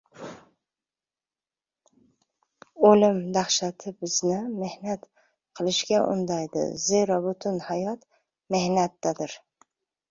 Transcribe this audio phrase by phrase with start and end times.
[2.91, 5.07] O‘lim dahshati bizni mehnat
[5.61, 8.11] qilishga undaydi, zero butun hayot
[8.59, 9.41] mehnatdadir.